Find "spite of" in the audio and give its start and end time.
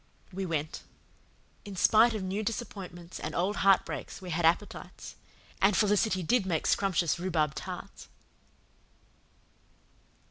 1.75-2.23